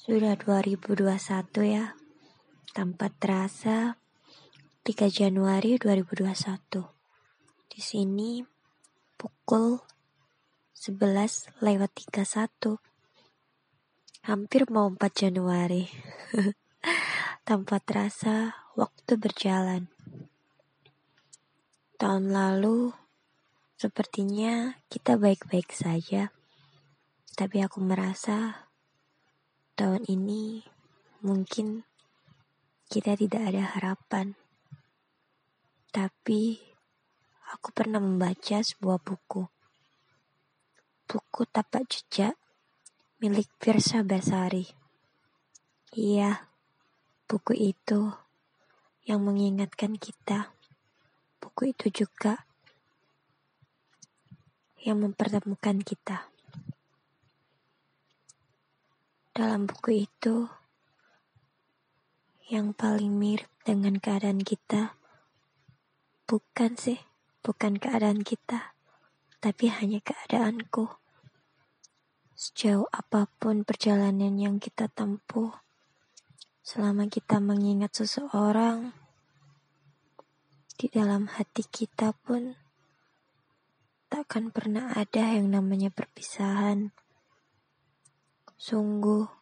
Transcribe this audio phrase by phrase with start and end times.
[0.00, 1.04] Sudah 2021
[1.60, 1.92] ya.
[2.72, 4.00] Tanpa terasa
[4.80, 6.88] 3 Januari 2021.
[7.68, 8.40] Di sini
[9.20, 9.76] pukul
[10.72, 12.80] 11 lewat 31.
[14.24, 15.84] Hampir mau 4 Januari.
[17.48, 19.92] Tanpa terasa waktu berjalan.
[22.00, 22.96] Tahun lalu
[23.76, 26.32] sepertinya kita baik-baik saja.
[27.36, 28.69] Tapi aku merasa
[29.80, 30.60] tahun ini
[31.24, 31.88] mungkin
[32.92, 34.36] kita tidak ada harapan.
[35.88, 36.60] Tapi
[37.48, 39.48] aku pernah membaca sebuah buku.
[41.08, 42.36] Buku Tapak Jejak
[43.24, 44.68] milik Firsa Basari.
[45.96, 46.52] Iya,
[47.24, 48.12] buku itu
[49.08, 50.52] yang mengingatkan kita.
[51.40, 52.44] Buku itu juga
[54.84, 56.29] yang mempertemukan kita.
[59.40, 60.52] Dalam buku itu,
[62.52, 65.00] yang paling mirip dengan keadaan kita
[66.28, 67.00] bukan sih,
[67.40, 68.76] bukan keadaan kita,
[69.40, 70.92] tapi hanya keadaanku.
[72.36, 75.56] Sejauh apa pun perjalanan yang kita tempuh,
[76.60, 78.92] selama kita mengingat seseorang,
[80.76, 82.60] di dalam hati kita pun
[84.12, 86.92] takkan pernah ada yang namanya perpisahan.
[88.60, 89.39] Sungguh,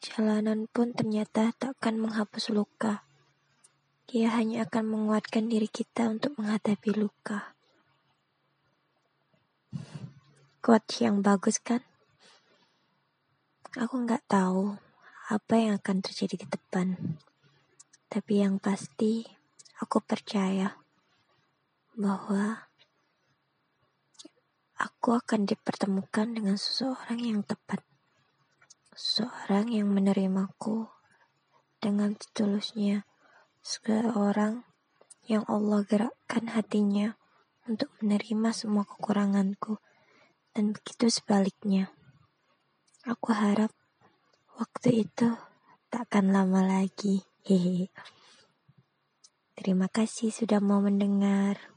[0.00, 3.04] perjalanan pun ternyata takkan menghapus luka.
[4.08, 7.52] Ia hanya akan menguatkan diri kita untuk menghadapi luka.
[10.64, 11.84] Kuat yang bagus kan?
[13.76, 14.80] Aku nggak tahu
[15.28, 16.96] apa yang akan terjadi di depan.
[18.08, 19.28] Tapi yang pasti,
[19.84, 20.80] aku percaya
[21.92, 22.72] bahwa
[24.80, 27.89] aku akan dipertemukan dengan seseorang yang tepat.
[28.90, 30.90] Seseorang yang menerimaku
[31.78, 33.06] dengan setulusnya.
[33.62, 34.66] Seseorang
[35.30, 37.14] yang Allah gerakkan hatinya
[37.70, 39.78] untuk menerima semua kekuranganku.
[40.50, 41.94] Dan begitu sebaliknya.
[43.06, 43.70] Aku harap
[44.58, 45.38] waktu itu
[45.86, 47.22] tak akan lama lagi.
[47.46, 47.94] Hehe.
[49.54, 51.70] Terima kasih sudah mau mendengar.